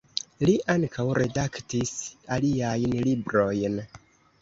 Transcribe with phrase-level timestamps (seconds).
[0.47, 1.93] Li ankaŭ redaktis
[2.39, 3.83] aliajn librojn.